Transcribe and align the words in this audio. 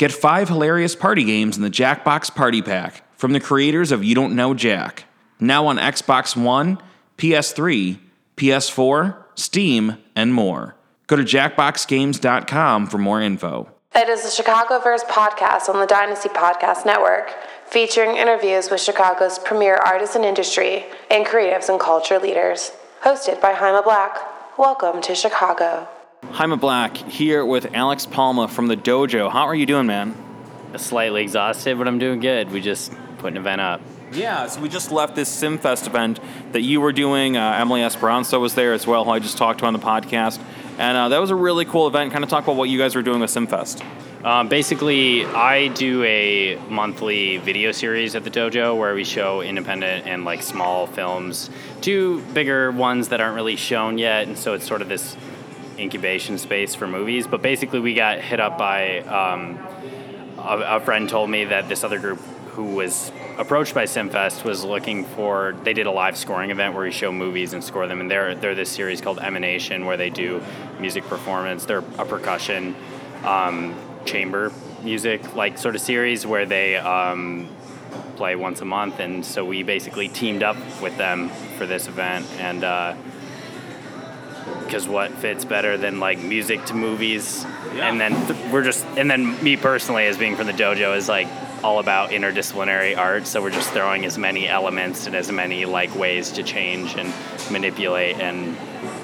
Get 0.00 0.12
five 0.12 0.48
hilarious 0.48 0.96
party 0.96 1.24
games 1.24 1.58
in 1.58 1.62
the 1.62 1.68
Jackbox 1.68 2.34
Party 2.34 2.62
Pack 2.62 3.04
from 3.18 3.34
the 3.34 3.38
creators 3.38 3.92
of 3.92 4.02
You 4.02 4.14
Don't 4.14 4.34
Know 4.34 4.54
Jack. 4.54 5.04
Now 5.38 5.66
on 5.66 5.76
Xbox 5.76 6.34
One, 6.34 6.80
PS3, 7.18 7.98
PS4, 8.34 9.24
Steam, 9.34 9.98
and 10.16 10.32
more. 10.32 10.74
Go 11.06 11.16
to 11.16 11.22
jackboxgames.com 11.22 12.86
for 12.86 12.96
more 12.96 13.20
info. 13.20 13.68
It 13.94 14.08
is 14.08 14.22
the 14.22 14.30
Chicago 14.30 14.80
Chicagoverse 14.80 15.02
podcast 15.02 15.68
on 15.68 15.78
the 15.78 15.86
Dynasty 15.86 16.30
Podcast 16.30 16.86
Network, 16.86 17.34
featuring 17.66 18.16
interviews 18.16 18.70
with 18.70 18.80
Chicago's 18.80 19.38
premier 19.38 19.74
artists 19.74 20.16
and 20.16 20.24
industry 20.24 20.86
and 21.10 21.26
creatives 21.26 21.68
and 21.68 21.78
culture 21.78 22.18
leaders. 22.18 22.72
Hosted 23.02 23.42
by 23.42 23.52
Jaime 23.52 23.82
Black. 23.84 24.16
Welcome 24.56 25.02
to 25.02 25.14
Chicago. 25.14 25.88
Jaime 26.22 26.56
Black 26.56 26.96
here 26.96 27.44
with 27.44 27.74
Alex 27.74 28.06
Palma 28.06 28.46
from 28.46 28.66
the 28.66 28.76
Dojo. 28.76 29.30
How 29.30 29.46
are 29.46 29.54
you 29.54 29.66
doing, 29.66 29.86
man? 29.86 30.14
Slightly 30.76 31.22
exhausted, 31.22 31.78
but 31.78 31.88
I'm 31.88 31.98
doing 31.98 32.20
good. 32.20 32.50
We 32.50 32.60
just 32.60 32.92
put 33.18 33.32
an 33.32 33.36
event 33.36 33.60
up. 33.60 33.80
Yeah, 34.12 34.46
so 34.46 34.60
we 34.60 34.68
just 34.68 34.90
left 34.90 35.14
this 35.14 35.34
CIMMfest 35.34 35.86
event 35.86 36.20
that 36.52 36.62
you 36.62 36.80
were 36.80 36.92
doing. 36.92 37.36
Uh, 37.36 37.52
Emily 37.52 37.82
Esperanza 37.82 38.38
was 38.38 38.54
there 38.54 38.72
as 38.72 38.86
well, 38.86 39.04
who 39.04 39.10
I 39.10 39.18
just 39.18 39.38
talked 39.38 39.60
to 39.60 39.66
on 39.66 39.72
the 39.72 39.78
podcast. 39.78 40.40
And 40.78 40.96
uh, 40.96 41.08
that 41.08 41.20
was 41.20 41.30
a 41.30 41.34
really 41.34 41.64
cool 41.64 41.86
event. 41.86 42.12
Kind 42.12 42.22
of 42.22 42.30
talk 42.30 42.44
about 42.44 42.56
what 42.56 42.68
you 42.68 42.78
guys 42.78 42.94
were 42.94 43.02
doing 43.02 43.20
with 43.20 43.30
CIMMfest. 43.30 43.84
Um, 44.24 44.48
basically, 44.48 45.24
I 45.24 45.68
do 45.68 46.04
a 46.04 46.56
monthly 46.68 47.38
video 47.38 47.72
series 47.72 48.14
at 48.14 48.24
the 48.24 48.30
dojo 48.30 48.76
where 48.76 48.94
we 48.94 49.04
show 49.04 49.40
independent 49.40 50.06
and 50.06 50.24
like 50.24 50.42
small 50.42 50.86
films, 50.86 51.48
two 51.80 52.20
bigger 52.34 52.70
ones 52.70 53.08
that 53.08 53.20
aren't 53.20 53.34
really 53.34 53.56
shown 53.56 53.96
yet, 53.96 54.28
and 54.28 54.36
so 54.36 54.52
it's 54.52 54.66
sort 54.66 54.82
of 54.82 54.90
this 54.90 55.16
incubation 55.80 56.38
space 56.38 56.74
for 56.74 56.86
movies. 56.86 57.26
But 57.26 57.42
basically, 57.42 57.80
we 57.80 57.94
got 57.94 58.20
hit 58.20 58.40
up 58.40 58.58
by 58.58 59.00
um, 59.00 59.58
a, 60.38 60.76
a 60.76 60.80
friend 60.80 61.08
told 61.08 61.30
me 61.30 61.44
that 61.44 61.68
this 61.68 61.84
other 61.84 61.98
group 61.98 62.18
who 62.50 62.74
was 62.74 63.12
approached 63.38 63.74
by 63.74 63.84
CIMMfest 63.84 64.44
was 64.44 64.64
looking 64.64 65.04
for. 65.04 65.54
They 65.64 65.72
did 65.72 65.86
a 65.86 65.90
live 65.90 66.16
scoring 66.16 66.50
event 66.50 66.74
where 66.74 66.84
you 66.84 66.92
show 66.92 67.12
movies 67.12 67.52
and 67.52 67.62
score 67.62 67.86
them, 67.86 68.00
and 68.00 68.10
they're 68.10 68.34
they're 68.34 68.54
this 68.54 68.70
series 68.70 69.00
called 69.00 69.18
Emanation 69.18 69.86
where 69.86 69.96
they 69.96 70.10
do 70.10 70.42
music 70.78 71.04
performance. 71.04 71.64
They're 71.64 71.78
a 71.78 72.04
percussion 72.04 72.74
um, 73.24 73.74
chamber 74.04 74.52
music 74.82 75.34
like 75.34 75.58
sort 75.58 75.74
of 75.74 75.80
series 75.80 76.26
where 76.26 76.46
they 76.46 76.76
um, 76.76 77.48
play 78.16 78.34
once 78.34 78.60
a 78.60 78.64
month, 78.64 78.98
and 78.98 79.24
so 79.24 79.44
we 79.44 79.62
basically 79.62 80.08
teamed 80.08 80.42
up 80.42 80.56
with 80.82 80.96
them 80.96 81.28
for 81.56 81.66
this 81.66 81.88
event 81.88 82.26
and. 82.38 82.64
Uh, 82.64 82.94
because 84.70 84.86
what 84.86 85.10
fits 85.14 85.44
better 85.44 85.76
than 85.76 85.98
like 85.98 86.20
music 86.20 86.64
to 86.66 86.74
movies. 86.74 87.44
Yeah. 87.74 87.88
and 87.88 88.00
then 88.00 88.12
th- 88.26 88.52
we're 88.52 88.62
just 88.62 88.84
and 88.96 89.10
then 89.10 89.42
me 89.42 89.56
personally 89.56 90.06
as 90.06 90.16
being 90.16 90.36
from 90.36 90.46
the 90.46 90.52
dojo 90.52 90.96
is 90.96 91.08
like 91.08 91.26
all 91.64 91.80
about 91.80 92.10
interdisciplinary 92.10 92.96
art. 92.96 93.26
So 93.26 93.42
we're 93.42 93.50
just 93.50 93.70
throwing 93.70 94.04
as 94.04 94.16
many 94.16 94.48
elements 94.48 95.08
and 95.08 95.16
as 95.16 95.30
many 95.32 95.64
like 95.64 95.94
ways 95.96 96.30
to 96.32 96.44
change 96.44 96.94
and 96.94 97.12
manipulate 97.50 98.20
and 98.20 98.56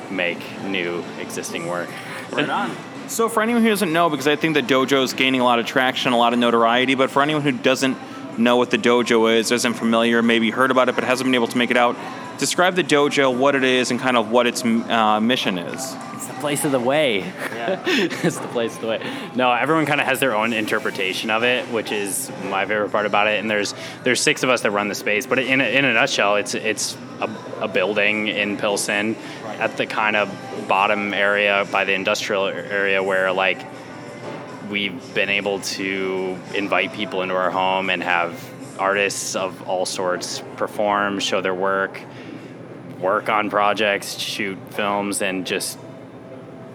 make 0.08 0.39
new 0.62 1.05
existing 1.19 1.67
work. 1.67 1.91
Right 2.30 2.48
on. 2.48 2.77
So 3.08 3.28
for 3.28 3.42
anyone 3.42 3.62
who 3.62 3.69
doesn't 3.69 3.92
know 3.92 4.08
because 4.08 4.27
i 4.27 4.34
think 4.34 4.55
the 4.55 4.62
dojo 4.62 5.03
is 5.03 5.12
gaining 5.14 5.41
a 5.41 5.45
lot 5.45 5.61
of 5.61 5.67
traction 5.67 6.12
a 6.12 6.19
lot 6.19 6.33
of 6.33 6.41
notoriety 6.41 6.97
but 6.97 7.08
for 7.08 7.23
anyone 7.23 7.42
who 7.42 7.53
doesn't 7.53 7.97
know 8.36 8.56
what 8.56 8.73
the 8.73 8.78
dojo 8.78 9.33
is 9.33 9.53
isn't 9.53 9.75
familiar 9.75 10.23
maybe 10.23 10.51
heard 10.51 10.73
about 10.73 10.89
it 10.89 10.97
but 10.97 11.05
hasn't 11.05 11.25
been 11.25 11.36
able 11.36 11.47
to 11.47 11.56
make 11.56 11.70
it 11.70 11.77
out 11.77 11.97
describe 12.39 12.75
the 12.75 12.84
dojo, 12.84 13.37
what 13.37 13.55
it 13.55 13.65
is, 13.65 13.91
and 13.91 14.01
kind 14.01 14.17
of 14.17 14.31
what 14.31 14.47
its 14.47 14.65
uh, 14.65 15.20
mission 15.20 15.59
is. 15.59 15.95
It's 16.15 16.27
the 16.27 16.34
place 16.34 16.65
of 16.65 16.73
the 16.73 16.81
way. 16.81 17.20
Yeah. 17.20 17.83
it's 17.87 18.39
the 18.39 18.48
place 18.48 18.75
of 18.75 18.81
the 18.81 18.89
way. 18.89 19.31
No, 19.34 19.53
everyone 19.53 19.87
kind 19.87 20.01
of 20.01 20.06
has 20.06 20.20
their 20.20 20.34
own 20.34 20.53
interpretation 20.53 21.31
of 21.31 21.45
it, 21.45 21.67
which 21.69 21.92
is 21.92 22.31
my 22.45 22.67
favorite 22.67 22.91
part 22.91 23.07
about 23.07 23.27
it. 23.29 23.39
And 23.41 23.51
there's 23.51 23.75
there's 24.03 24.20
six 24.20 24.42
of 24.42 24.51
us 24.51 24.62
that 24.62 24.70
run 24.70 24.89
the 24.89 24.95
space, 24.95 25.27
but 25.27 25.39
in 25.39 25.61
a, 25.61 25.64
in 25.64 25.84
a 25.84 25.92
nutshell, 25.92 26.37
it's 26.37 26.55
it's 26.55 26.97
a, 27.20 27.31
a 27.62 27.69
building 27.69 28.29
in 28.29 28.57
Pilsen 28.57 29.17
right. 29.45 29.61
at 29.61 29.77
the 29.77 29.86
kind 29.86 30.17
of 30.17 30.29
bottom 30.68 31.14
area 31.14 31.67
by 31.70 31.85
the 31.85 31.92
industrial 31.92 32.47
area 32.47 33.03
where 33.03 33.33
like 33.33 33.64
we've 34.70 35.14
been 35.14 35.30
able 35.30 35.61
to 35.61 36.36
invite 36.55 36.92
people 36.92 37.23
into 37.23 37.35
our 37.35 37.51
home 37.51 37.89
and 37.89 38.03
have 38.03 38.53
artists 38.79 39.36
of 39.36 39.68
all 39.68 39.86
sorts 39.86 40.42
perform, 40.57 41.20
show 41.20 41.41
their 41.41 41.55
work 41.55 42.01
work 43.01 43.29
on 43.29 43.51
projects, 43.51 44.18
shoot 44.18 44.58
films, 44.70 45.23
and 45.23 45.46
just 45.46 45.79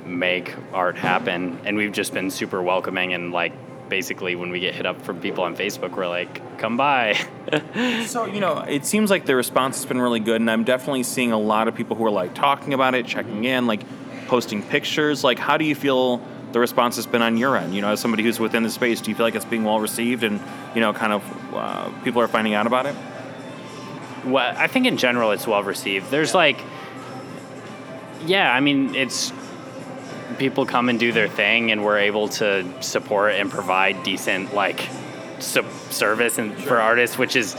make 0.06 0.56
art 0.74 0.98
happen. 0.98 1.60
And 1.66 1.78
we've 1.78 1.92
just 1.92 2.14
been 2.14 2.30
super 2.30 2.62
welcoming 2.62 3.14
and 3.14 3.32
like 3.32 3.54
basically 3.92 4.36
when 4.38 4.52
we 4.52 4.60
get 4.62 4.74
hit 4.74 4.86
up 4.86 5.02
from 5.02 5.20
people 5.20 5.44
on 5.44 5.56
Facebook, 5.56 5.92
we're 5.92 6.08
like, 6.08 6.58
come 6.58 6.78
by. 6.78 7.14
so, 8.06 8.26
you 8.26 8.40
know, 8.40 8.60
it 8.60 8.86
seems 8.86 9.10
like 9.10 9.26
the 9.26 9.36
response 9.36 9.76
has 9.78 9.86
been 9.86 10.00
really 10.00 10.22
good, 10.22 10.40
and 10.40 10.50
I'm 10.50 10.64
definitely 10.64 11.04
seeing 11.04 11.34
a 11.34 11.38
lot 11.38 11.68
of 11.68 11.76
people 11.76 11.98
who 11.98 12.06
are 12.06 12.12
like 12.12 12.34
talking 12.34 12.74
about 12.74 12.96
it, 12.96 13.06
checking 13.06 13.44
in, 13.44 13.68
like 13.68 13.82
posting 14.28 14.64
pictures. 14.64 15.26
Like, 15.26 15.38
how 15.38 15.58
do 15.58 15.66
you 15.66 15.76
feel 15.76 16.22
the 16.54 16.60
response 16.60 16.96
has 16.96 17.06
been 17.06 17.22
on 17.22 17.36
your 17.36 17.58
end? 17.58 17.76
You 17.76 17.82
know, 17.82 17.90
as 17.90 18.00
somebody 18.00 18.24
who's 18.24 18.40
within 18.40 18.64
the 18.64 18.70
space, 18.70 19.02
do 19.02 19.12
you 19.12 19.16
feel 19.16 19.26
like 19.26 19.36
it's 19.36 19.44
being 19.44 19.66
well 19.66 19.82
received 19.82 20.24
and, 20.24 20.40
you 20.74 20.80
know, 20.80 20.94
kind 20.94 21.12
of 21.12 21.54
uh, 21.54 21.90
people 22.06 22.22
are 22.22 22.30
finding 22.30 22.54
out 22.54 22.68
about 22.68 22.86
it? 22.86 22.96
Well, 24.26 24.54
I 24.58 24.68
think 24.68 24.86
in 24.86 24.98
general 24.98 25.32
it's 25.32 25.48
well 25.48 25.64
received. 25.64 26.12
There's 26.12 26.34
like, 26.34 26.60
yeah, 28.26 28.52
I 28.52 28.60
mean, 28.60 28.96
it's 28.96 29.32
people 30.38 30.66
come 30.66 30.90
and 30.90 31.00
do 31.00 31.12
their 31.12 31.28
thing, 31.28 31.72
and 31.72 31.84
we're 31.84 32.00
able 32.00 32.30
to 32.30 32.66
support 32.82 33.36
and 33.36 33.50
provide 33.50 34.04
decent 34.04 34.54
like 34.54 34.88
su- 35.40 35.66
service 35.90 36.38
and 36.38 36.58
sure. 36.58 36.68
for 36.68 36.82
artists, 36.82 37.18
which 37.18 37.36
is 37.36 37.56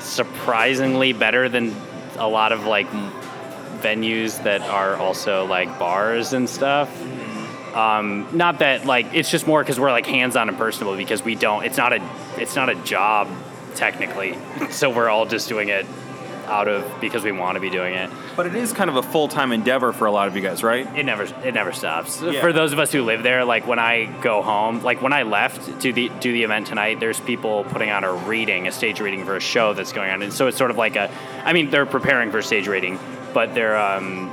surprisingly 0.00 1.12
better 1.12 1.48
than 1.48 1.74
a 2.18 2.28
lot 2.28 2.52
of 2.52 2.66
like 2.66 2.88
venues 3.80 4.42
that 4.44 4.60
are 4.62 4.96
also 4.96 5.46
like 5.46 5.78
bars 5.78 6.32
and 6.32 6.48
stuff. 6.48 6.90
Um, 7.74 8.28
not 8.32 8.58
that 8.58 8.84
like 8.84 9.06
it's 9.14 9.30
just 9.30 9.46
more 9.46 9.62
because 9.62 9.80
we're 9.80 9.90
like 9.90 10.06
hands-on 10.06 10.48
and 10.48 10.58
personable 10.58 10.96
because 10.96 11.24
we 11.24 11.34
don't. 11.34 11.64
It's 11.64 11.78
not 11.78 11.92
a. 11.94 12.06
It's 12.36 12.54
not 12.54 12.68
a 12.68 12.74
job 12.74 13.28
technically, 13.74 14.38
so 14.70 14.90
we're 14.90 15.08
all 15.08 15.26
just 15.26 15.48
doing 15.48 15.68
it 15.68 15.86
out 16.46 16.68
of 16.68 17.00
because 17.00 17.24
we 17.24 17.32
want 17.32 17.56
to 17.56 17.60
be 17.60 17.70
doing 17.70 17.94
it. 17.94 18.10
But 18.36 18.46
it 18.46 18.54
is 18.54 18.72
kind 18.72 18.90
of 18.90 18.96
a 18.96 19.02
full 19.02 19.28
time 19.28 19.52
endeavor 19.52 19.92
for 19.92 20.06
a 20.06 20.12
lot 20.12 20.28
of 20.28 20.36
you 20.36 20.42
guys, 20.42 20.62
right? 20.62 20.86
It 20.96 21.04
never 21.04 21.24
it 21.44 21.54
never 21.54 21.72
stops. 21.72 22.20
Yeah. 22.20 22.40
For 22.40 22.52
those 22.52 22.72
of 22.72 22.78
us 22.78 22.92
who 22.92 23.02
live 23.02 23.22
there, 23.22 23.44
like 23.44 23.66
when 23.66 23.78
I 23.78 24.06
go 24.20 24.42
home, 24.42 24.82
like 24.82 25.02
when 25.02 25.12
I 25.12 25.22
left 25.22 25.80
to 25.80 25.92
the 25.92 26.10
do 26.20 26.32
the 26.32 26.44
event 26.44 26.66
tonight, 26.66 27.00
there's 27.00 27.20
people 27.20 27.64
putting 27.64 27.90
on 27.90 28.04
a 28.04 28.12
reading, 28.12 28.68
a 28.68 28.72
stage 28.72 29.00
reading 29.00 29.24
for 29.24 29.36
a 29.36 29.40
show 29.40 29.74
that's 29.74 29.92
going 29.92 30.10
on, 30.10 30.22
and 30.22 30.32
so 30.32 30.46
it's 30.46 30.58
sort 30.58 30.70
of 30.70 30.76
like 30.76 30.96
a. 30.96 31.10
I 31.44 31.52
mean, 31.52 31.70
they're 31.70 31.86
preparing 31.86 32.30
for 32.30 32.42
stage 32.42 32.68
reading, 32.68 32.98
but 33.32 33.54
they're 33.54 33.78
um, 33.78 34.30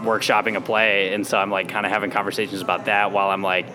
workshopping 0.00 0.56
a 0.56 0.60
play, 0.60 1.14
and 1.14 1.26
so 1.26 1.38
I'm 1.38 1.50
like 1.50 1.68
kind 1.68 1.86
of 1.86 1.92
having 1.92 2.10
conversations 2.10 2.60
about 2.60 2.86
that 2.86 3.12
while 3.12 3.30
I'm 3.30 3.42
like, 3.42 3.66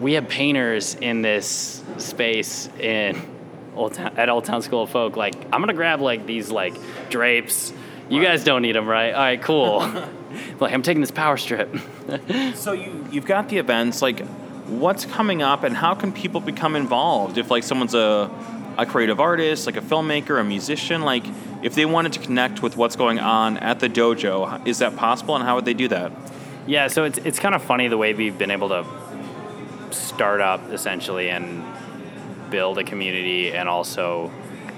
we 0.00 0.14
have 0.14 0.28
painters 0.28 0.94
in 0.94 1.22
this 1.22 1.82
space 1.98 2.68
in 2.78 3.35
Old 3.76 3.94
Town, 3.94 4.12
at 4.16 4.28
Old 4.28 4.44
Town 4.44 4.62
School 4.62 4.82
of 4.82 4.90
Folk, 4.90 5.16
like 5.16 5.34
I'm 5.52 5.60
gonna 5.60 5.74
grab 5.74 6.00
like 6.00 6.26
these 6.26 6.50
like 6.50 6.74
drapes. 7.10 7.72
You 8.08 8.22
guys 8.22 8.44
don't 8.44 8.62
need 8.62 8.76
them, 8.76 8.86
right? 8.86 9.12
All 9.12 9.20
right, 9.20 9.42
cool. 9.42 9.78
like 10.60 10.72
I'm 10.72 10.82
taking 10.82 11.00
this 11.00 11.10
power 11.10 11.36
strip. 11.36 11.74
so 12.54 12.72
you 12.72 13.06
you've 13.10 13.26
got 13.26 13.48
the 13.48 13.58
events. 13.58 14.02
Like, 14.02 14.20
what's 14.66 15.04
coming 15.04 15.42
up, 15.42 15.64
and 15.64 15.76
how 15.76 15.94
can 15.94 16.12
people 16.12 16.40
become 16.40 16.76
involved? 16.76 17.38
If 17.38 17.50
like 17.50 17.62
someone's 17.62 17.94
a 17.94 18.30
a 18.78 18.86
creative 18.86 19.20
artist, 19.20 19.66
like 19.66 19.76
a 19.76 19.80
filmmaker, 19.80 20.40
a 20.40 20.44
musician, 20.44 21.02
like 21.02 21.24
if 21.62 21.74
they 21.74 21.86
wanted 21.86 22.12
to 22.12 22.20
connect 22.20 22.62
with 22.62 22.76
what's 22.76 22.94
going 22.94 23.18
on 23.18 23.56
at 23.58 23.80
the 23.80 23.88
dojo, 23.88 24.66
is 24.66 24.78
that 24.78 24.96
possible, 24.96 25.34
and 25.34 25.44
how 25.44 25.56
would 25.56 25.64
they 25.64 25.74
do 25.74 25.88
that? 25.88 26.12
Yeah, 26.66 26.88
so 26.88 27.04
it's 27.04 27.18
it's 27.18 27.38
kind 27.38 27.54
of 27.54 27.62
funny 27.62 27.88
the 27.88 27.96
way 27.96 28.14
we've 28.14 28.36
been 28.36 28.50
able 28.50 28.68
to 28.68 28.84
start 29.90 30.40
up 30.40 30.70
essentially 30.72 31.30
and 31.30 31.64
build 32.56 32.78
a 32.78 32.84
community 32.84 33.52
and 33.52 33.68
also 33.68 34.32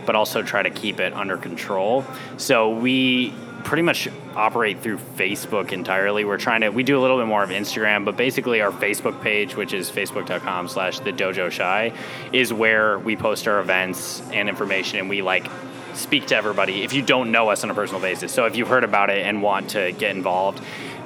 but 0.05 0.17
also 0.17 0.43
try 0.43 0.63
to 0.65 0.71
keep 0.71 0.99
it 0.99 1.13
under 1.13 1.37
control. 1.37 2.05
So 2.39 2.71
we 2.71 3.33
pretty 3.63 3.83
much 3.83 4.09
operate 4.35 4.81
through 4.81 4.99
Facebook 5.17 5.71
entirely. 5.71 6.25
We're 6.25 6.39
trying 6.39 6.63
to 6.63 6.71
we 6.71 6.83
do 6.83 6.99
a 6.99 7.03
little 7.03 7.19
bit 7.19 7.29
more 7.29 7.45
of 7.45 7.51
Instagram, 7.51 8.05
but 8.05 8.17
basically 8.17 8.61
our 8.61 8.73
Facebook 8.73 9.23
page, 9.23 9.55
which 9.55 9.73
is 9.73 9.93
facebook.com 9.93 10.67
slash 10.67 10.99
the 10.99 11.13
dojo 11.13 11.53
shy, 11.53 11.93
is 12.33 12.53
where 12.53 12.99
we 12.99 13.15
post 13.15 13.47
our 13.47 13.61
events 13.61 14.23
and 14.33 14.49
information 14.49 14.99
and 14.99 15.09
we 15.09 15.23
like 15.23 15.47
speak 15.95 16.27
to 16.27 16.37
everybody 16.37 16.83
if 16.83 16.93
you 16.93 17.03
don't 17.03 17.31
know 17.31 17.51
us 17.51 17.63
on 17.63 17.71
a 17.71 17.75
personal 17.75 18.01
basis. 18.01 18.33
So 18.33 18.47
if 18.47 18.57
you've 18.57 18.69
heard 18.69 18.85
about 18.85 19.11
it 19.11 19.25
and 19.25 19.41
want 19.41 19.71
to 19.71 19.93
get 19.93 20.17
involved, 20.17 20.61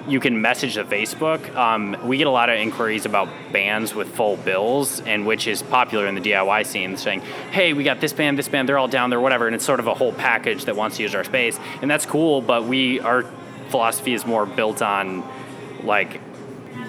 you 0.09 0.21
can 0.21 0.41
message 0.41 0.75
the 0.75 0.85
Facebook. 0.85 1.55
Um, 1.55 1.97
we 2.05 2.17
get 2.17 2.27
a 2.27 2.31
lot 2.31 2.51
of 2.51 2.59
inquiries 2.59 3.07
about 3.07 3.29
bands 3.53 3.95
with 3.95 4.09
full 4.15 4.37
bills, 4.37 5.01
and 5.01 5.27
which 5.27 5.47
is 5.47 5.63
popular 5.63 6.07
in 6.07 6.15
the 6.15 6.21
DIY 6.21 6.67
scene, 6.67 6.97
saying, 6.97 7.21
"Hey, 7.51 7.73
we 7.73 7.85
got 7.85 8.01
this 8.01 8.13
band, 8.13 8.39
this 8.39 8.49
band, 8.49 8.69
they're 8.69 8.79
all 8.79 8.89
down 8.89 9.11
there, 9.11 9.21
whatever," 9.21 9.47
and 9.47 9.55
it's 9.55 9.65
sort 9.65 9.81
of 9.81 9.87
a 9.87 9.95
whole 9.95 10.13
package 10.13 10.65
that 10.65 10.77
wants 10.77 10.97
to 10.97 11.03
use 11.03 11.15
our 11.15 11.25
space, 11.25 11.59
and 11.81 11.91
that's 11.91 12.07
cool. 12.07 12.41
But 12.41 12.65
we, 12.65 13.01
our 13.01 13.25
philosophy 13.69 14.13
is 14.13 14.27
more 14.27 14.47
built 14.47 14.83
on 14.83 15.23
like 15.83 16.21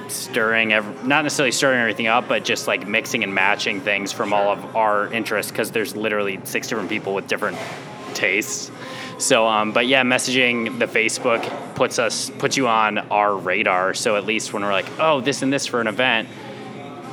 stirring, 0.08 0.74
ev- 0.74 1.06
not 1.06 1.24
necessarily 1.24 1.52
stirring 1.52 1.80
everything 1.80 2.08
up, 2.08 2.28
but 2.28 2.44
just 2.44 2.68
like 2.68 2.88
mixing 2.88 3.24
and 3.24 3.34
matching 3.34 3.82
things 3.82 4.12
from 4.12 4.34
all 4.34 4.52
of 4.52 4.76
our 4.76 5.12
interests 5.12 5.52
because 5.52 5.72
there's 5.72 5.96
literally 5.96 6.40
six 6.44 6.68
different 6.68 6.90
people 6.90 7.14
with 7.14 7.28
different 7.28 7.58
tastes. 8.14 8.72
So, 9.24 9.48
um, 9.48 9.72
but 9.72 9.88
yeah, 9.88 10.04
messaging 10.04 10.80
the 10.80 10.86
Facebook 10.86 11.76
puts 11.76 11.98
us 11.98 12.30
puts 12.30 12.58
you 12.58 12.68
on 12.68 12.98
our 12.98 13.34
radar. 13.36 13.94
So 13.94 14.18
at 14.18 14.26
least 14.26 14.52
when 14.52 14.64
we're 14.64 14.74
like, 14.74 15.00
oh, 15.00 15.22
this 15.22 15.42
and 15.42 15.52
this 15.52 15.66
for 15.66 15.80
an 15.80 15.88
event, 15.88 16.28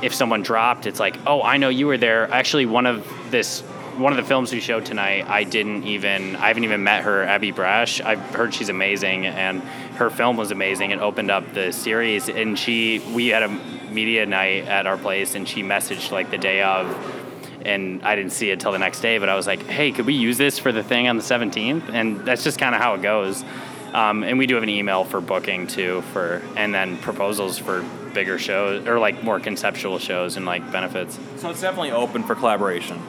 if 0.01 0.13
someone 0.13 0.43
dropped, 0.43 0.87
it's 0.87 0.99
like, 0.99 1.17
oh, 1.25 1.41
I 1.41 1.55
know 1.55 1.69
you 1.69 1.87
were 1.87 1.97
there. 1.97 2.29
Actually, 2.29 2.65
one 2.65 2.85
of 2.85 3.07
this 3.31 3.61
one 3.97 4.11
of 4.11 4.17
the 4.17 4.23
films 4.23 4.51
we 4.51 4.59
showed 4.59 4.85
tonight, 4.85 5.29
I 5.29 5.45
didn't 5.45 5.83
even 5.85 6.35
I 6.35 6.49
haven't 6.49 6.65
even 6.65 6.83
met 6.83 7.03
her, 7.03 7.23
Abby 7.23 7.51
Brash. 7.51 8.01
I've 8.01 8.19
heard 8.35 8.53
she's 8.53 8.69
amazing, 8.69 9.25
and 9.25 9.61
her 9.95 10.09
film 10.09 10.35
was 10.35 10.51
amazing. 10.51 10.91
It 10.91 10.99
opened 10.99 11.31
up 11.31 11.53
the 11.53 11.71
series, 11.71 12.27
and 12.27 12.59
she 12.59 12.99
we 13.13 13.27
had 13.29 13.43
a 13.43 13.47
media 13.47 14.25
night 14.25 14.65
at 14.65 14.85
our 14.85 14.97
place, 14.97 15.35
and 15.35 15.47
she 15.47 15.63
messaged 15.63 16.11
like 16.11 16.29
the 16.29 16.37
day 16.37 16.61
of 16.61 16.87
and 17.65 18.03
I 18.03 18.15
didn't 18.15 18.31
see 18.31 18.49
it 18.49 18.59
till 18.59 18.71
the 18.71 18.79
next 18.79 19.01
day. 19.01 19.17
But 19.17 19.29
I 19.29 19.35
was 19.35 19.47
like, 19.47 19.63
hey, 19.65 19.91
could 19.91 20.05
we 20.05 20.13
use 20.13 20.37
this 20.37 20.59
for 20.59 20.71
the 20.71 20.83
thing 20.83 21.07
on 21.07 21.17
the 21.17 21.23
17th? 21.23 21.89
And 21.93 22.25
that's 22.25 22.43
just 22.43 22.59
kind 22.59 22.75
of 22.75 22.81
how 22.81 22.95
it 22.95 23.01
goes. 23.01 23.43
Um, 23.93 24.23
and 24.23 24.37
we 24.37 24.47
do 24.47 24.55
have 24.55 24.63
an 24.63 24.69
email 24.69 25.03
for 25.03 25.19
booking 25.19 25.67
too, 25.67 26.01
for 26.13 26.41
and 26.55 26.73
then 26.73 26.97
proposals 26.97 27.57
for 27.57 27.81
bigger 28.13 28.39
shows 28.39 28.87
or 28.87 28.99
like 28.99 29.23
more 29.23 29.39
conceptual 29.39 29.99
shows 29.99 30.37
and 30.37 30.45
like 30.45 30.71
benefits. 30.71 31.19
So 31.37 31.49
it's 31.49 31.61
definitely 31.61 31.91
open 31.91 32.23
for 32.23 32.35
collaboration. 32.35 33.01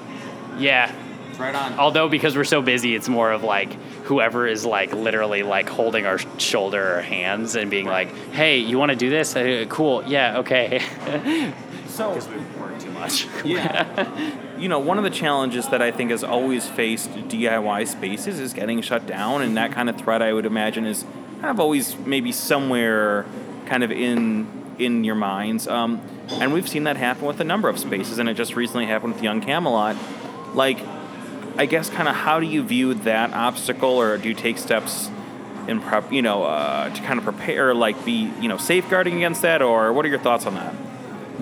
Yeah. 0.59 0.93
Right 1.39 1.55
on. 1.55 1.79
Although 1.79 2.09
because 2.09 2.37
we're 2.37 2.45
so 2.45 2.63
busy, 2.63 2.95
it's 2.95 3.09
more 3.09 3.33
of 3.33 3.43
like 3.43 3.73
whoever 4.05 4.47
is 4.47 4.65
like 4.67 4.93
literally 4.93 5.43
like 5.43 5.69
holding 5.69 6.05
our 6.05 6.19
shoulder 6.39 6.99
or 6.99 7.03
hands 7.03 7.57
and 7.57 7.71
being 7.71 7.87
like, 7.87 8.15
"Hey, 8.33 8.59
you 8.59 8.79
want 8.79 8.91
to 8.91 8.97
do 8.97 9.09
this? 9.09 9.35
Uh, 9.35 9.65
cool. 9.69 10.05
Yeah. 10.05 10.39
Okay." 10.39 10.81
so 11.87 12.13
much. 13.03 13.27
Yeah. 13.45 14.09
you 14.57 14.69
know, 14.69 14.79
one 14.79 14.99
of 14.99 15.05
the 15.05 15.11
challenges 15.11 15.69
that 15.69 15.83
I 15.83 15.91
think 15.91 16.11
has 16.11 16.23
always 16.23 16.69
faced 16.69 17.11
DIY 17.11 17.89
spaces 17.89 18.39
is 18.39 18.53
getting 18.53 18.81
shut 18.83 19.07
down, 19.07 19.43
and 19.43 19.57
that 19.57 19.73
kind 19.73 19.91
of 19.91 19.97
threat 19.97 20.23
I 20.23 20.33
would 20.33 20.47
imagine 20.47 20.87
is 20.87 21.05
kind 21.41 21.51
of 21.51 21.59
always 21.59 21.97
maybe 21.99 22.31
somewhere 22.31 23.27
kind 23.67 23.83
of 23.83 23.91
in 23.91 24.47
in 24.79 25.05
your 25.05 25.15
minds. 25.17 25.67
Um, 25.69 26.01
and 26.31 26.53
we've 26.53 26.69
seen 26.69 26.85
that 26.85 26.97
happen 26.97 27.27
with 27.27 27.41
a 27.41 27.45
number 27.45 27.69
of 27.69 27.79
spaces, 27.79 28.19
and 28.19 28.29
it 28.29 28.35
just 28.35 28.57
recently 28.57 28.87
happened 28.87 29.15
with 29.15 29.23
Young 29.23 29.41
Camelot. 29.41 29.97
Like, 30.55 30.79
I 31.57 31.67
guess, 31.67 31.91
kind 31.91 32.09
of, 32.09 32.15
how 32.15 32.41
do 32.41 32.47
you 32.47 32.63
view 32.63 32.95
that 32.95 33.33
obstacle, 33.33 34.01
or 34.01 34.19
do 34.19 34.29
you 34.29 34.35
take 34.35 34.59
steps 34.59 35.11
in 35.69 35.81
prep, 35.81 36.11
you 36.13 36.23
know, 36.23 36.45
uh, 36.45 36.89
to 36.91 37.03
kind 37.03 37.19
of 37.19 37.25
prepare, 37.25 37.75
like, 37.75 38.05
be, 38.05 38.33
you 38.41 38.49
know, 38.49 38.57
safeguarding 38.57 39.17
against 39.17 39.43
that, 39.43 39.63
or 39.63 39.93
what 39.93 40.05
are 40.07 40.09
your 40.09 40.19
thoughts 40.19 40.47
on 40.47 40.55
that? 40.55 40.75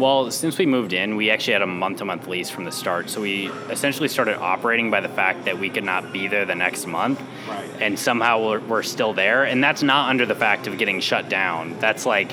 Well, 0.01 0.31
since 0.31 0.57
we 0.57 0.65
moved 0.65 0.95
in, 0.95 1.17
we 1.17 1.29
actually 1.29 1.53
had 1.53 1.61
a 1.61 1.67
month 1.67 1.99
to 1.99 2.07
month 2.07 2.27
lease 2.27 2.49
from 2.49 2.65
the 2.65 2.73
start. 2.73 3.11
So 3.11 3.21
we 3.21 3.51
essentially 3.69 4.09
started 4.09 4.39
operating 4.39 4.91
by 4.91 5.03
the 5.03 5.11
fact 5.11 5.45
that 5.45 5.59
we 5.59 5.69
could 5.69 5.85
not 5.85 6.11
be 6.11 6.27
there 6.27 6.47
the 6.47 6.55
next 6.55 6.87
month. 6.87 7.21
Right. 7.47 7.69
And 7.83 7.99
somehow 7.99 8.49
we're, 8.49 8.61
we're 8.61 8.83
still 8.83 9.13
there. 9.13 9.45
And 9.45 9.63
that's 9.63 9.83
not 9.83 10.09
under 10.09 10.25
the 10.25 10.35
fact 10.35 10.67
of 10.67 10.79
getting 10.79 11.01
shut 11.01 11.29
down. 11.29 11.79
That's 11.81 12.07
like 12.07 12.33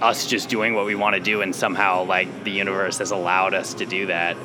us 0.00 0.28
just 0.28 0.48
doing 0.48 0.74
what 0.74 0.86
we 0.86 0.94
want 0.94 1.16
to 1.16 1.20
do. 1.20 1.42
And 1.42 1.52
somehow, 1.56 2.04
like, 2.04 2.44
the 2.44 2.52
universe 2.52 2.98
has 2.98 3.10
allowed 3.10 3.52
us 3.52 3.74
to 3.74 3.84
do 3.84 4.06
that. 4.06 4.36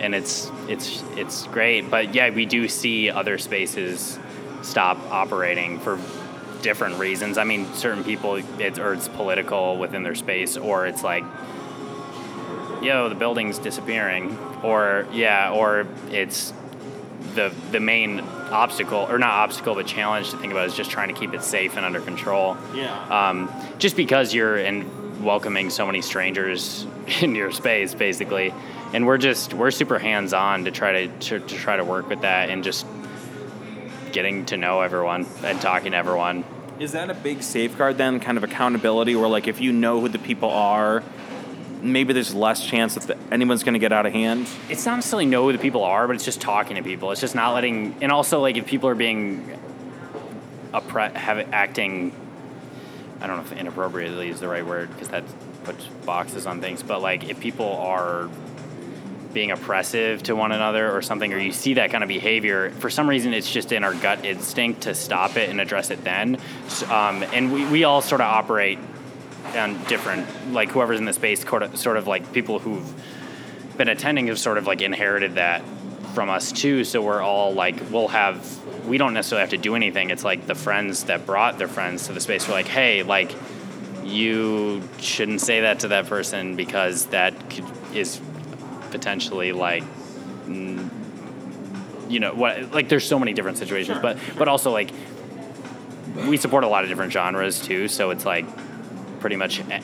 And 0.00 0.16
it's, 0.16 0.50
it's, 0.66 1.04
it's 1.16 1.46
great. 1.46 1.88
But 1.88 2.12
yeah, 2.12 2.30
we 2.30 2.44
do 2.44 2.66
see 2.66 3.08
other 3.08 3.38
spaces 3.38 4.18
stop 4.62 4.98
operating 5.12 5.78
for 5.78 6.00
different 6.60 6.98
reasons. 6.98 7.38
I 7.38 7.44
mean, 7.44 7.72
certain 7.74 8.02
people, 8.02 8.34
it's, 8.34 8.80
or 8.80 8.94
it's 8.94 9.06
political 9.06 9.78
within 9.78 10.02
their 10.02 10.16
space, 10.16 10.56
or 10.56 10.88
it's 10.88 11.04
like, 11.04 11.22
yo, 12.82 13.08
the 13.08 13.14
building's 13.14 13.58
disappearing, 13.58 14.36
or 14.62 15.06
yeah, 15.12 15.52
or 15.52 15.86
it's 16.10 16.52
the 17.34 17.52
the 17.70 17.80
main 17.80 18.20
obstacle 18.20 19.06
or 19.08 19.18
not 19.18 19.30
obstacle 19.30 19.74
but 19.74 19.86
challenge 19.86 20.30
to 20.30 20.36
think 20.38 20.52
about 20.52 20.66
is 20.66 20.74
just 20.74 20.90
trying 20.90 21.08
to 21.08 21.14
keep 21.14 21.34
it 21.34 21.42
safe 21.42 21.76
and 21.76 21.84
under 21.84 22.00
control. 22.00 22.56
Yeah. 22.74 23.28
Um, 23.28 23.52
just 23.78 23.96
because 23.96 24.32
you're 24.32 24.56
in 24.56 25.22
welcoming 25.22 25.70
so 25.70 25.86
many 25.86 26.02
strangers 26.02 26.86
in 27.20 27.34
your 27.34 27.52
space, 27.52 27.94
basically, 27.94 28.52
and 28.92 29.06
we're 29.06 29.18
just 29.18 29.54
we're 29.54 29.70
super 29.70 29.98
hands 29.98 30.32
on 30.32 30.64
to 30.64 30.70
try 30.70 31.06
to, 31.06 31.18
to 31.18 31.40
to 31.40 31.56
try 31.56 31.76
to 31.76 31.84
work 31.84 32.08
with 32.08 32.22
that 32.22 32.50
and 32.50 32.64
just 32.64 32.86
getting 34.12 34.46
to 34.46 34.56
know 34.56 34.80
everyone 34.80 35.26
and 35.44 35.60
talking 35.60 35.92
to 35.92 35.96
everyone. 35.96 36.44
Is 36.78 36.92
that 36.92 37.10
a 37.10 37.14
big 37.14 37.42
safeguard 37.42 37.98
then, 37.98 38.20
kind 38.20 38.38
of 38.38 38.44
accountability, 38.44 39.16
where 39.16 39.28
like 39.28 39.48
if 39.48 39.60
you 39.60 39.72
know 39.72 40.00
who 40.00 40.08
the 40.08 40.18
people 40.18 40.50
are, 40.50 41.02
maybe 41.82 42.12
there's 42.12 42.34
less 42.34 42.64
chance 42.64 42.94
that 42.94 43.04
the, 43.04 43.16
anyone's 43.32 43.64
going 43.64 43.74
to 43.74 43.78
get 43.78 43.92
out 43.92 44.06
of 44.06 44.12
hand? 44.12 44.48
It's 44.68 44.84
not 44.86 44.96
necessarily 44.96 45.26
know 45.26 45.44
who 45.44 45.52
the 45.52 45.58
people 45.58 45.84
are, 45.84 46.06
but 46.06 46.16
it's 46.16 46.24
just 46.24 46.40
talking 46.40 46.76
to 46.76 46.82
people. 46.82 47.10
It's 47.10 47.20
just 47.20 47.34
not 47.34 47.54
letting, 47.54 47.96
and 48.00 48.12
also 48.12 48.40
like 48.40 48.56
if 48.56 48.66
people 48.66 48.88
are 48.88 48.94
being, 48.94 49.58
oppre- 50.72 51.12
have 51.14 51.52
acting, 51.52 52.12
I 53.20 53.26
don't 53.26 53.36
know 53.36 53.42
if 53.42 53.52
inappropriately 53.52 54.28
is 54.28 54.40
the 54.40 54.48
right 54.48 54.64
word 54.64 54.90
because 54.92 55.08
that 55.08 55.24
puts 55.64 55.84
boxes 56.04 56.46
on 56.46 56.60
things, 56.60 56.82
but 56.82 57.02
like 57.02 57.28
if 57.28 57.40
people 57.40 57.76
are 57.76 58.28
being 59.32 59.50
oppressive 59.50 60.22
to 60.24 60.34
one 60.34 60.52
another 60.52 60.90
or 60.90 61.02
something, 61.02 61.32
or 61.32 61.38
you 61.38 61.52
see 61.52 61.74
that 61.74 61.90
kind 61.90 62.02
of 62.02 62.08
behavior, 62.08 62.70
for 62.70 62.90
some 62.90 63.08
reason 63.08 63.34
it's 63.34 63.50
just 63.50 63.72
in 63.72 63.84
our 63.84 63.94
gut 63.94 64.24
instinct 64.24 64.82
to 64.82 64.94
stop 64.94 65.36
it 65.36 65.50
and 65.50 65.60
address 65.60 65.90
it 65.90 66.02
then. 66.02 66.38
Um, 66.88 67.22
and 67.22 67.52
we, 67.52 67.66
we 67.66 67.84
all 67.84 68.00
sort 68.00 68.20
of 68.20 68.26
operate 68.26 68.78
on 69.56 69.82
different, 69.84 70.52
like 70.52 70.70
whoever's 70.70 70.98
in 70.98 71.04
the 71.04 71.12
space, 71.12 71.44
sort 71.44 71.96
of 71.96 72.06
like 72.06 72.32
people 72.32 72.58
who've 72.58 73.76
been 73.76 73.88
attending 73.88 74.26
have 74.26 74.38
sort 74.38 74.58
of 74.58 74.66
like 74.66 74.80
inherited 74.80 75.36
that 75.36 75.62
from 76.14 76.30
us 76.30 76.52
too. 76.52 76.84
So 76.84 77.02
we're 77.02 77.22
all 77.22 77.52
like, 77.52 77.90
we'll 77.90 78.08
have, 78.08 78.86
we 78.86 78.98
don't 78.98 79.14
necessarily 79.14 79.42
have 79.42 79.50
to 79.50 79.58
do 79.58 79.74
anything. 79.74 80.10
It's 80.10 80.24
like 80.24 80.46
the 80.46 80.54
friends 80.54 81.04
that 81.04 81.26
brought 81.26 81.58
their 81.58 81.68
friends 81.68 82.06
to 82.06 82.12
the 82.12 82.20
space 82.20 82.46
were 82.48 82.54
like, 82.54 82.68
hey, 82.68 83.02
like, 83.02 83.32
you 84.04 84.82
shouldn't 84.98 85.40
say 85.40 85.60
that 85.60 85.80
to 85.80 85.88
that 85.88 86.06
person 86.06 86.56
because 86.56 87.06
that 87.06 87.50
could, 87.50 87.64
is 87.94 88.20
potentially 88.90 89.52
like 89.52 89.84
you 92.08 92.20
know 92.20 92.32
what 92.32 92.72
like 92.72 92.88
there's 92.88 93.06
so 93.06 93.18
many 93.18 93.32
different 93.32 93.58
situations 93.58 93.96
Sure, 93.96 94.02
but 94.02 94.18
but 94.36 94.48
also 94.48 94.70
like 94.72 94.90
we 96.26 96.36
support 96.36 96.64
a 96.64 96.68
lot 96.68 96.84
of 96.84 96.88
different 96.88 97.12
genres 97.12 97.60
too 97.60 97.86
so 97.86 98.10
it's 98.10 98.24
like 98.24 98.46
pretty 99.18 99.36
much 99.36 99.60
eh, 99.70 99.80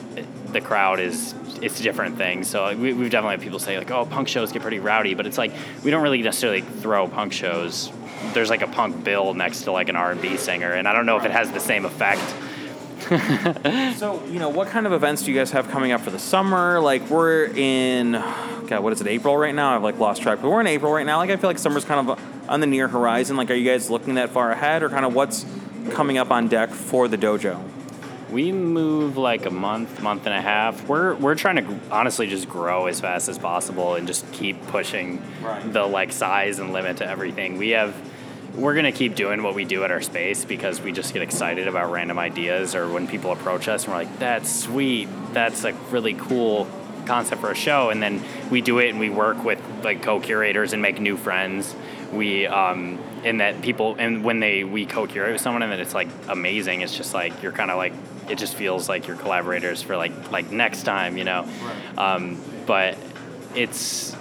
the 0.51 0.61
crowd 0.61 0.99
is 0.99 1.33
it's 1.61 1.79
different 1.79 2.17
things 2.17 2.47
so 2.49 2.75
we, 2.75 2.93
we've 2.93 3.11
definitely 3.11 3.35
had 3.35 3.41
people 3.41 3.59
say 3.59 3.77
like 3.77 3.91
oh 3.91 4.05
punk 4.05 4.27
shows 4.27 4.51
get 4.51 4.61
pretty 4.61 4.79
rowdy 4.79 5.13
but 5.13 5.25
it's 5.25 5.37
like 5.37 5.51
we 5.83 5.91
don't 5.91 6.03
really 6.03 6.21
necessarily 6.21 6.61
throw 6.61 7.07
punk 7.07 7.33
shows 7.33 7.91
there's 8.33 8.49
like 8.49 8.61
a 8.61 8.67
punk 8.67 9.03
bill 9.03 9.33
next 9.33 9.63
to 9.63 9.71
like 9.71 9.89
an 9.89 9.95
r&b 9.95 10.37
singer 10.37 10.71
and 10.71 10.87
i 10.87 10.93
don't 10.93 11.05
know 11.05 11.17
if 11.17 11.25
it 11.25 11.31
has 11.31 11.51
the 11.51 11.59
same 11.59 11.85
effect 11.85 12.21
so, 13.97 14.23
you 14.31 14.39
know, 14.39 14.49
what 14.49 14.69
kind 14.69 14.87
of 14.87 14.93
events 14.93 15.21
do 15.21 15.31
you 15.31 15.37
guys 15.37 15.51
have 15.51 15.69
coming 15.69 15.91
up 15.91 16.01
for 16.01 16.09
the 16.09 16.17
summer? 16.17 16.79
Like, 16.79 17.07
we're 17.07 17.45
in, 17.45 18.13
God, 18.13 18.79
what 18.79 18.93
is 18.93 19.01
it, 19.01 19.05
April 19.05 19.37
right 19.37 19.53
now? 19.53 19.75
I've 19.75 19.83
like 19.83 19.99
lost 19.99 20.23
track, 20.23 20.41
but 20.41 20.49
we're 20.49 20.61
in 20.61 20.65
April 20.67 20.91
right 20.91 21.05
now. 21.05 21.17
Like, 21.17 21.29
I 21.29 21.35
feel 21.35 21.49
like 21.49 21.59
summer's 21.59 21.85
kind 21.85 22.09
of 22.09 22.19
on 22.49 22.61
the 22.61 22.67
near 22.67 22.87
horizon. 22.87 23.37
Like, 23.37 23.51
are 23.51 23.53
you 23.53 23.69
guys 23.69 23.91
looking 23.91 24.15
that 24.15 24.31
far 24.31 24.49
ahead, 24.49 24.81
or 24.81 24.89
kind 24.89 25.05
of 25.05 25.13
what's 25.13 25.45
coming 25.91 26.17
up 26.17 26.31
on 26.31 26.47
deck 26.47 26.71
for 26.71 27.07
the 27.07 27.17
dojo? 27.17 27.61
We 28.31 28.51
move 28.51 29.17
like 29.17 29.45
a 29.45 29.51
month, 29.51 30.01
month 30.01 30.25
and 30.25 30.33
a 30.35 30.41
half. 30.41 30.87
We're 30.87 31.15
we're 31.15 31.35
trying 31.35 31.57
to 31.57 31.79
honestly 31.91 32.27
just 32.27 32.49
grow 32.49 32.87
as 32.87 32.99
fast 32.99 33.29
as 33.29 33.37
possible 33.37 33.95
and 33.95 34.07
just 34.07 34.29
keep 34.31 34.65
pushing 34.67 35.21
Right. 35.41 35.71
the 35.71 35.85
like 35.85 36.11
size 36.11 36.59
and 36.59 36.73
limit 36.73 36.97
to 36.97 37.07
everything. 37.07 37.57
We 37.57 37.69
have 37.69 37.93
we're 38.55 38.73
gonna 38.73 38.91
keep 38.91 39.15
doing 39.15 39.43
what 39.43 39.53
we 39.53 39.63
do 39.65 39.83
at 39.83 39.91
our 39.91 40.01
space 40.01 40.43
because 40.45 40.81
we 40.81 40.91
just 40.91 41.13
get 41.13 41.21
excited 41.21 41.67
about 41.67 41.91
random 41.91 42.17
ideas 42.17 42.73
or 42.73 42.87
when 42.89 43.05
people 43.07 43.31
approach 43.31 43.67
us 43.67 43.83
and 43.83 43.93
we're 43.93 43.99
like, 43.99 44.19
that's 44.19 44.49
sweet, 44.53 45.07
that's 45.33 45.63
a 45.65 45.73
really 45.91 46.13
cool 46.13 46.67
concept 47.05 47.39
for 47.41 47.51
a 47.51 47.55
show, 47.55 47.89
and 47.91 48.01
then 48.01 48.23
we 48.49 48.61
do 48.61 48.79
it 48.79 48.89
and 48.89 48.99
we 48.99 49.09
work 49.11 49.43
with 49.43 49.61
like 49.83 50.01
co-curators 50.01 50.73
and 50.73 50.81
make 50.81 50.99
new 50.99 51.15
friends. 51.17 51.75
We 52.11 52.47
um, 52.47 52.97
and 53.23 53.39
that 53.41 53.61
people 53.61 53.95
and 53.99 54.23
when 54.23 54.39
they 54.39 54.63
we 54.63 54.85
co-curate 54.85 55.33
with 55.33 55.41
someone 55.41 55.61
and 55.61 55.71
then 55.71 55.79
it's 55.79 55.93
like 55.93 56.07
amazing. 56.27 56.81
It's 56.81 56.95
just 56.97 57.13
like 57.13 57.43
you're 57.43 57.51
kind 57.51 57.69
of 57.69 57.77
like 57.77 57.93
it 58.29 58.37
just 58.37 58.55
feels 58.55 58.89
like 58.89 59.07
you're 59.07 59.17
collaborators 59.17 59.81
for 59.81 59.97
like 59.97 60.31
like 60.31 60.51
next 60.51 60.83
time, 60.83 61.17
you 61.17 61.23
know. 61.23 61.47
Um, 61.97 62.41
but 62.65 62.97
it's 63.55 64.15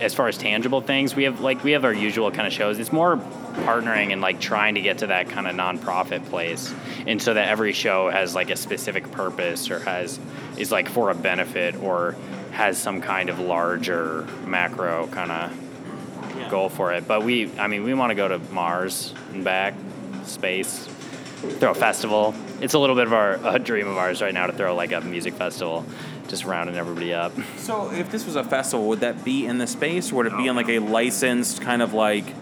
as 0.00 0.14
far 0.14 0.28
as 0.28 0.38
tangible 0.38 0.80
things, 0.80 1.14
we 1.16 1.24
have 1.24 1.40
like 1.40 1.64
we 1.64 1.72
have 1.72 1.84
our 1.84 1.92
usual 1.92 2.30
kind 2.30 2.46
of 2.46 2.52
shows. 2.52 2.78
It's 2.78 2.92
more 2.92 3.16
partnering 3.16 4.12
and 4.12 4.20
like 4.20 4.40
trying 4.40 4.76
to 4.76 4.80
get 4.80 4.98
to 4.98 5.08
that 5.08 5.28
kind 5.28 5.46
of 5.48 5.56
nonprofit 5.56 6.24
place, 6.28 6.72
and 7.06 7.20
so 7.20 7.34
that 7.34 7.48
every 7.48 7.72
show 7.72 8.08
has 8.08 8.34
like 8.34 8.50
a 8.50 8.56
specific 8.56 9.10
purpose 9.10 9.70
or 9.70 9.80
has 9.80 10.18
is 10.56 10.70
like 10.70 10.88
for 10.88 11.10
a 11.10 11.14
benefit 11.14 11.76
or 11.82 12.16
has 12.52 12.78
some 12.78 13.00
kind 13.00 13.28
of 13.28 13.38
larger 13.38 14.26
macro 14.46 15.06
kind 15.08 15.30
of 15.30 16.50
goal 16.50 16.68
for 16.68 16.92
it. 16.92 17.06
But 17.06 17.22
we, 17.22 17.56
I 17.58 17.66
mean, 17.66 17.84
we 17.84 17.94
want 17.94 18.10
to 18.10 18.14
go 18.14 18.28
to 18.28 18.38
Mars 18.52 19.14
and 19.32 19.44
back, 19.44 19.74
space. 20.24 20.88
Throw 21.38 21.70
a 21.70 21.74
festival. 21.74 22.34
It's 22.60 22.74
a 22.74 22.78
little 22.78 22.96
bit 22.96 23.06
of 23.06 23.12
our 23.12 23.38
a 23.46 23.58
dream 23.58 23.86
of 23.86 23.96
ours 23.96 24.20
right 24.20 24.34
now 24.34 24.46
to 24.46 24.52
throw 24.52 24.74
like 24.74 24.92
a 24.92 25.00
music 25.00 25.34
festival, 25.34 25.84
just 26.26 26.44
rounding 26.44 26.76
everybody 26.76 27.14
up. 27.14 27.32
So, 27.56 27.90
if 27.92 28.10
this 28.10 28.26
was 28.26 28.36
a 28.36 28.44
festival, 28.44 28.88
would 28.88 29.00
that 29.00 29.24
be 29.24 29.46
in 29.46 29.58
the 29.58 29.66
space, 29.66 30.12
or 30.12 30.16
would 30.16 30.26
it 30.26 30.36
be 30.36 30.46
in 30.46 30.56
like 30.56 30.68
a 30.68 30.80
licensed 30.80 31.60
kind 31.60 31.82
of 31.82 31.94
like 31.94 32.34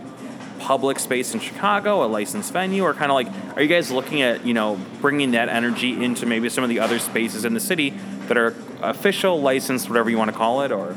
public 0.59 0.99
space 0.99 1.35
in 1.35 1.41
Chicago, 1.41 2.05
a 2.05 2.09
licensed 2.09 2.53
venue, 2.53 2.83
or 2.83 2.95
kind 2.95 3.11
of 3.11 3.15
like, 3.15 3.29
are 3.57 3.63
you 3.63 3.69
guys 3.69 3.91
looking 3.91 4.23
at 4.23 4.47
you 4.47 4.55
know 4.55 4.81
bringing 5.01 5.33
that 5.33 5.49
energy 5.49 6.03
into 6.03 6.27
maybe 6.27 6.49
some 6.49 6.65
of 6.65 6.71
the 6.71 6.81
other 6.81 6.99
spaces 6.99 7.45
in 7.45 7.55
the 7.55 7.61
city 7.61 7.91
that 8.29 8.37
are 8.37 8.55
official, 8.83 9.41
licensed, 9.41 9.89
whatever 9.89 10.11
you 10.11 10.19
want 10.19 10.31
to 10.31 10.37
call 10.37 10.63
it, 10.63 10.73
or? 10.73 10.97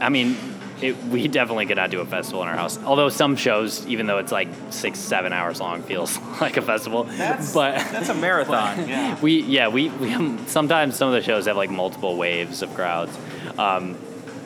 I 0.00 0.10
mean, 0.10 0.36
it, 0.82 0.96
we 1.04 1.28
definitely 1.28 1.66
could 1.66 1.76
not 1.76 1.90
do 1.90 2.00
a 2.00 2.06
festival 2.06 2.42
in 2.42 2.48
our 2.48 2.56
house. 2.56 2.78
Although 2.84 3.08
some 3.08 3.36
shows, 3.36 3.86
even 3.86 4.06
though 4.06 4.18
it's 4.18 4.32
like 4.32 4.48
six, 4.70 4.98
seven 4.98 5.32
hours 5.32 5.60
long, 5.60 5.82
feels 5.82 6.18
like 6.40 6.56
a 6.56 6.62
festival. 6.62 7.04
That's 7.04 7.54
but 7.54 7.76
that's 7.90 8.08
a 8.08 8.14
marathon. 8.14 8.88
yeah. 8.88 9.18
we 9.20 9.42
yeah 9.42 9.68
we, 9.68 9.88
we 9.88 10.10
sometimes 10.46 10.96
some 10.96 11.08
of 11.08 11.14
the 11.14 11.22
shows 11.22 11.46
have 11.46 11.56
like 11.56 11.70
multiple 11.70 12.16
waves 12.16 12.62
of 12.62 12.74
crowds. 12.74 13.16
Um, 13.58 13.96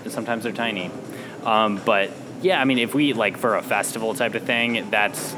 sometimes 0.08 0.44
they're 0.44 0.52
tiny, 0.52 0.90
um, 1.44 1.80
but 1.84 2.10
yeah, 2.42 2.60
I 2.60 2.64
mean 2.64 2.78
if 2.78 2.94
we 2.94 3.12
like 3.12 3.36
for 3.36 3.56
a 3.56 3.62
festival 3.62 4.14
type 4.14 4.34
of 4.34 4.44
thing, 4.44 4.90
that's 4.90 5.34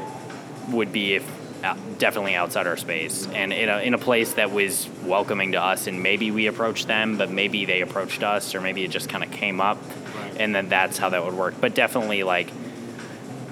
would 0.69 0.93
be 0.93 1.15
if 1.15 1.43
uh, 1.63 1.75
definitely 1.97 2.35
outside 2.35 2.67
our 2.67 2.75
space 2.75 3.25
and 3.27 3.53
in 3.53 3.69
a, 3.69 3.77
in 3.79 3.93
a 3.93 3.97
place 3.97 4.33
that 4.33 4.51
was 4.51 4.89
welcoming 5.03 5.53
to 5.53 5.61
us 5.61 5.87
and 5.87 6.03
maybe 6.03 6.29
we 6.29 6.47
approached 6.47 6.87
them 6.87 7.17
but 7.17 7.31
maybe 7.31 7.63
they 7.63 7.81
approached 7.81 8.21
us 8.21 8.53
or 8.53 8.59
maybe 8.59 8.83
it 8.83 8.91
just 8.91 9.07
kind 9.07 9.23
of 9.23 9.31
came 9.31 9.61
up 9.61 9.77
and 10.37 10.53
then 10.53 10.69
that's 10.69 10.97
how 10.97 11.09
that 11.09 11.23
would 11.23 11.33
work 11.33 11.53
but 11.59 11.73
definitely 11.73 12.23
like 12.23 12.49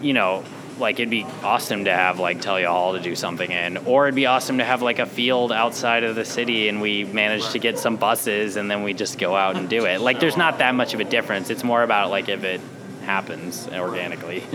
you 0.01 0.13
know 0.13 0.43
like 0.81 0.99
it'd 0.99 1.09
be 1.09 1.25
awesome 1.43 1.85
to 1.85 1.93
have 1.93 2.19
like 2.19 2.41
Telia 2.41 2.69
all 2.69 2.93
to 2.93 2.99
do 2.99 3.15
something 3.15 3.49
in, 3.49 3.77
or 3.85 4.07
it'd 4.07 4.15
be 4.15 4.25
awesome 4.25 4.57
to 4.57 4.65
have 4.65 4.81
like 4.81 4.99
a 4.99 5.05
field 5.05 5.51
outside 5.51 6.03
of 6.03 6.15
the 6.15 6.25
city 6.25 6.67
and 6.67 6.81
we 6.81 7.05
manage 7.05 7.49
to 7.51 7.59
get 7.59 7.79
some 7.79 7.95
buses 7.95 8.57
and 8.57 8.69
then 8.69 8.83
we 8.83 8.93
just 8.93 9.17
go 9.17 9.35
out 9.35 9.55
and 9.55 9.69
do 9.69 9.85
it. 9.85 10.01
Like 10.01 10.19
there's 10.19 10.35
not 10.35 10.57
that 10.57 10.75
much 10.75 10.93
of 10.93 10.99
a 10.99 11.05
difference. 11.05 11.49
It's 11.49 11.63
more 11.63 11.83
about 11.83 12.09
like 12.09 12.27
if 12.27 12.43
it 12.43 12.59
happens 13.03 13.69
organically. 13.69 14.43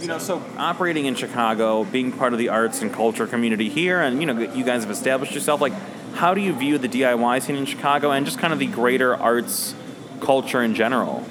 You 0.00 0.06
know, 0.06 0.18
so 0.18 0.40
operating 0.56 1.06
in 1.06 1.16
Chicago, 1.16 1.82
being 1.82 2.12
part 2.12 2.32
of 2.32 2.38
the 2.38 2.50
arts 2.50 2.82
and 2.82 2.92
culture 2.92 3.26
community 3.26 3.68
here, 3.68 4.00
and 4.00 4.20
you 4.20 4.32
know, 4.32 4.38
you 4.38 4.62
guys 4.62 4.82
have 4.82 4.92
established 4.92 5.34
yourself. 5.34 5.60
Like, 5.60 5.72
how 6.14 6.34
do 6.34 6.40
you 6.40 6.52
view 6.52 6.78
the 6.78 6.88
DIY 6.88 7.42
scene 7.42 7.56
in 7.56 7.66
Chicago, 7.66 8.12
and 8.12 8.24
just 8.24 8.38
kind 8.38 8.52
of 8.52 8.60
the 8.60 8.68
greater 8.68 9.16
arts 9.16 9.74
culture 10.20 10.62
in 10.62 10.76
general? 10.76 11.26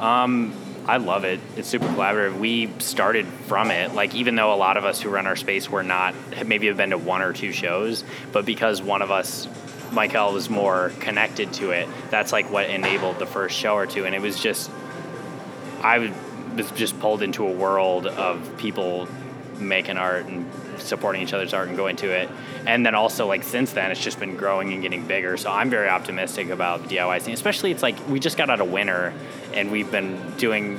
Um, 0.00 0.54
I 0.86 0.96
love 0.96 1.24
it. 1.24 1.40
It's 1.56 1.68
super 1.68 1.86
collaborative. 1.86 2.38
We 2.38 2.72
started 2.78 3.26
from 3.26 3.70
it. 3.70 3.94
Like 3.94 4.14
even 4.14 4.34
though 4.34 4.52
a 4.52 4.56
lot 4.56 4.76
of 4.76 4.84
us 4.84 5.00
who 5.00 5.10
run 5.10 5.26
our 5.26 5.36
space 5.36 5.68
were 5.68 5.82
not 5.82 6.14
maybe 6.46 6.66
have 6.68 6.76
been 6.76 6.90
to 6.90 6.98
one 6.98 7.22
or 7.22 7.32
two 7.32 7.52
shows, 7.52 8.02
but 8.32 8.46
because 8.46 8.82
one 8.82 9.02
of 9.02 9.10
us, 9.10 9.46
Michael, 9.92 10.32
was 10.32 10.48
more 10.48 10.90
connected 11.00 11.52
to 11.54 11.70
it, 11.70 11.88
that's 12.10 12.32
like 12.32 12.50
what 12.50 12.70
enabled 12.70 13.18
the 13.18 13.26
first 13.26 13.56
show 13.56 13.74
or 13.74 13.86
two. 13.86 14.06
And 14.06 14.14
it 14.14 14.22
was 14.22 14.40
just, 14.40 14.70
I 15.82 15.98
was 15.98 16.70
just 16.72 16.98
pulled 16.98 17.22
into 17.22 17.46
a 17.46 17.52
world 17.52 18.06
of 18.06 18.56
people 18.56 19.06
making 19.58 19.98
art 19.98 20.26
and 20.26 20.50
supporting 20.80 21.22
each 21.22 21.32
other's 21.32 21.54
art 21.54 21.68
and 21.68 21.76
going 21.76 21.96
to 21.96 22.10
it. 22.10 22.28
And 22.66 22.84
then 22.84 22.94
also 22.94 23.26
like 23.26 23.42
since 23.42 23.72
then, 23.72 23.90
it's 23.90 24.02
just 24.02 24.18
been 24.18 24.36
growing 24.36 24.72
and 24.72 24.82
getting 24.82 25.06
bigger. 25.06 25.36
So 25.36 25.50
I'm 25.50 25.70
very 25.70 25.88
optimistic 25.88 26.50
about 26.50 26.88
the 26.88 26.96
DIY 26.96 27.22
scene. 27.22 27.34
Especially 27.34 27.70
it's 27.70 27.82
like 27.82 28.08
we 28.08 28.20
just 28.20 28.36
got 28.36 28.50
out 28.50 28.60
of 28.60 28.70
winter, 28.70 29.12
and 29.52 29.70
we've 29.70 29.90
been 29.90 30.36
doing 30.36 30.78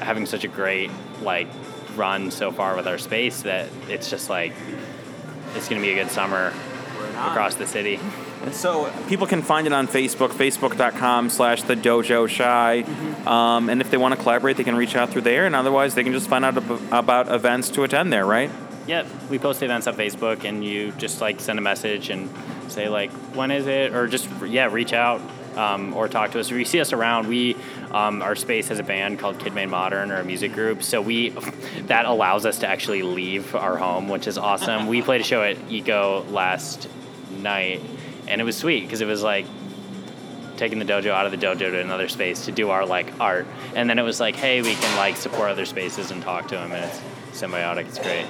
having 0.00 0.26
such 0.26 0.44
a 0.44 0.48
great 0.48 0.90
like 1.22 1.48
run 1.96 2.30
so 2.30 2.50
far 2.50 2.76
with 2.76 2.86
our 2.86 2.98
space 2.98 3.42
that 3.42 3.68
it's 3.88 4.10
just 4.10 4.30
like 4.30 4.52
it's 5.54 5.68
going 5.68 5.80
to 5.80 5.86
be 5.86 5.92
a 5.92 6.02
good 6.02 6.10
summer 6.10 6.52
across 7.16 7.54
the 7.56 7.66
city. 7.66 7.98
So 8.50 8.92
people 9.08 9.28
can 9.28 9.40
find 9.40 9.68
it 9.68 9.72
on 9.72 9.86
Facebook, 9.86 10.30
facebook.com 10.30 11.30
slash 11.30 11.62
the 11.62 11.76
dojo 11.76 12.28
shy. 12.28 12.80
Um, 13.24 13.70
and 13.70 13.80
if 13.80 13.90
they 13.92 13.96
want 13.96 14.16
to 14.16 14.20
collaborate, 14.20 14.56
they 14.56 14.64
can 14.64 14.74
reach 14.74 14.96
out 14.96 15.10
through 15.10 15.22
there. 15.22 15.46
And 15.46 15.54
otherwise, 15.54 15.94
they 15.94 16.02
can 16.02 16.12
just 16.12 16.28
find 16.28 16.44
out 16.44 16.56
ab- 16.56 16.92
about 16.92 17.32
events 17.32 17.70
to 17.70 17.84
attend 17.84 18.12
there, 18.12 18.26
right? 18.26 18.50
Yep, 18.86 19.06
we 19.30 19.38
post 19.38 19.62
events 19.62 19.86
on 19.86 19.94
Facebook, 19.94 20.44
and 20.44 20.64
you 20.64 20.92
just 20.92 21.20
like 21.20 21.40
send 21.40 21.58
a 21.58 21.62
message 21.62 22.10
and 22.10 22.28
say 22.68 22.88
like 22.88 23.10
when 23.34 23.50
is 23.50 23.66
it, 23.66 23.94
or 23.94 24.08
just 24.08 24.28
yeah, 24.44 24.66
reach 24.66 24.92
out 24.92 25.20
um, 25.56 25.94
or 25.94 26.08
talk 26.08 26.32
to 26.32 26.40
us. 26.40 26.50
If 26.50 26.56
you 26.56 26.64
see 26.64 26.80
us 26.80 26.92
around, 26.92 27.28
we 27.28 27.56
um, 27.90 28.22
our 28.22 28.34
space 28.34 28.68
has 28.68 28.78
a 28.78 28.82
band 28.82 29.18
called 29.18 29.38
Kid 29.38 29.54
Made 29.54 29.66
Modern 29.66 30.10
or 30.10 30.16
a 30.16 30.24
music 30.24 30.52
group, 30.52 30.82
so 30.82 31.00
we 31.00 31.28
that 31.86 32.06
allows 32.06 32.46
us 32.46 32.58
to 32.60 32.66
actually 32.66 33.02
leave 33.02 33.54
our 33.54 33.76
home, 33.76 34.08
which 34.08 34.26
is 34.26 34.38
awesome. 34.38 34.86
we 34.86 35.02
played 35.02 35.20
a 35.20 35.24
show 35.24 35.42
at 35.42 35.56
Eco 35.70 36.24
last 36.30 36.88
night, 37.30 37.80
and 38.26 38.40
it 38.40 38.44
was 38.44 38.56
sweet 38.56 38.80
because 38.80 39.00
it 39.00 39.06
was 39.06 39.22
like 39.22 39.46
taking 40.62 40.78
the 40.78 40.84
dojo 40.84 41.10
out 41.10 41.26
of 41.26 41.32
the 41.32 41.38
dojo 41.44 41.58
to 41.72 41.80
another 41.80 42.06
space 42.06 42.44
to 42.44 42.52
do 42.52 42.70
our 42.70 42.86
like 42.86 43.08
art 43.18 43.44
and 43.74 43.90
then 43.90 43.98
it 43.98 44.02
was 44.02 44.20
like 44.20 44.36
hey 44.36 44.62
we 44.62 44.74
can 44.74 44.96
like 44.96 45.16
support 45.16 45.50
other 45.50 45.64
spaces 45.66 46.12
and 46.12 46.22
talk 46.22 46.46
to 46.46 46.54
them 46.54 46.70
and 46.70 46.84
it's 46.84 47.00
symbiotic 47.42 47.84
it's 47.88 47.98
great 47.98 48.26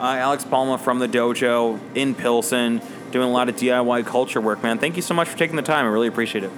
Uh, 0.00 0.16
Alex 0.16 0.44
Palma 0.44 0.78
from 0.78 0.98
the 0.98 1.06
dojo 1.06 1.78
in 1.94 2.12
Pilsen, 2.16 2.80
doing 3.12 3.28
a 3.28 3.30
lot 3.30 3.48
of 3.48 3.54
DIY 3.54 4.04
culture 4.04 4.40
work, 4.40 4.60
man. 4.60 4.78
Thank 4.78 4.96
you 4.96 5.02
so 5.02 5.14
much 5.14 5.28
for 5.28 5.38
taking 5.38 5.54
the 5.54 5.62
time. 5.62 5.84
I 5.84 5.88
really 5.90 6.08
appreciate 6.08 6.42
it. 6.42 6.50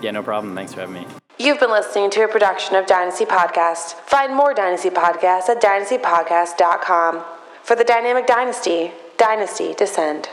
yeah 0.00 0.12
no 0.12 0.22
problem 0.22 0.54
thanks 0.54 0.72
for 0.72 0.80
having 0.80 0.94
me 0.94 1.06
You've 1.38 1.58
been 1.58 1.70
listening 1.72 2.10
to 2.10 2.22
a 2.22 2.28
production 2.28 2.76
of 2.76 2.86
Dynasty 2.86 3.24
Podcast. 3.24 3.94
Find 4.14 4.36
more 4.36 4.54
Dynasty 4.54 4.90
Podcasts 4.90 5.48
at 5.48 5.60
dynastypodcast.com. 5.60 7.24
For 7.64 7.74
the 7.74 7.82
Dynamic 7.84 8.26
Dynasty, 8.28 8.92
Dynasty 9.16 9.74
Descend. 9.74 10.28